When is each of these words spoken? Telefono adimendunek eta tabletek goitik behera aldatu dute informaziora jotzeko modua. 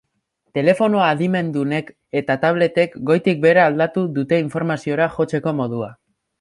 Telefono 0.57 1.03
adimendunek 1.07 1.91
eta 2.23 2.39
tabletek 2.47 2.97
goitik 3.11 3.45
behera 3.45 3.69
aldatu 3.73 4.09
dute 4.19 4.43
informaziora 4.49 5.11
jotzeko 5.21 5.59
modua. 5.63 5.97